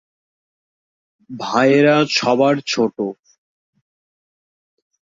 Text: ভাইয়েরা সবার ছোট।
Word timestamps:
ভাইয়েরা 1.29 1.95
সবার 2.11 2.55
ছোট। 2.67 2.97